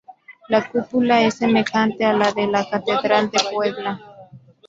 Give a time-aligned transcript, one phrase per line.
[0.49, 3.99] La cúpula es semejante a la de la Catedral de Puebla.